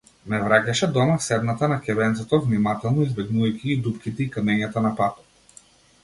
Ме 0.31 0.37
враќаше 0.43 0.87
дома 0.93 1.17
седната 1.25 1.67
на 1.73 1.75
ќебенцето, 1.85 2.39
внимателно 2.45 3.05
избегнувајќи 3.09 3.61
ги 3.67 3.77
дупките 3.89 4.25
и 4.25 4.31
камењата 4.37 4.83
на 4.87 4.93
патот. 5.03 5.61